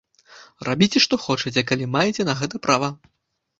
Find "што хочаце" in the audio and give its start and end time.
1.05-1.65